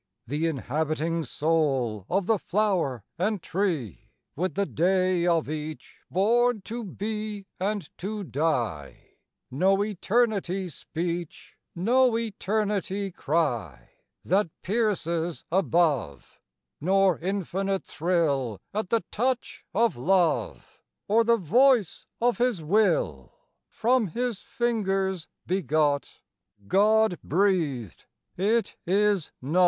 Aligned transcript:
The 0.25 0.47
inhabiting 0.47 1.23
soul 1.25 2.07
Of 2.09 2.25
the 2.25 2.39
flower 2.39 3.03
and 3.19 3.39
tree, 3.39 4.09
With 4.35 4.55
the 4.55 4.65
day 4.65 5.27
of 5.27 5.47
each 5.47 5.97
Born 6.09 6.61
to 6.61 6.83
be 6.83 7.45
and 7.59 7.87
to 7.99 8.23
die, 8.23 9.17
No 9.51 9.83
eternity 9.83 10.69
speech, 10.69 11.55
No 11.75 12.17
eternity 12.17 13.11
cry 13.11 13.91
That 14.23 14.49
pierces 14.63 15.45
above, 15.51 16.41
Nor 16.81 17.19
infinite 17.19 17.83
thrill 17.83 18.59
At 18.73 18.89
the 18.89 19.03
touch 19.11 19.65
of 19.71 19.97
Love, 19.97 20.81
Or 21.07 21.23
the 21.23 21.37
voice 21.37 22.07
of 22.19 22.39
His 22.39 22.59
will 22.63 23.33
From 23.69 24.07
His 24.07 24.39
fingers 24.39 25.27
begot, 25.45 26.21
God 26.67 27.19
breathed 27.23 28.05
it 28.35 28.75
is 28.87 29.31
not! 29.43 29.59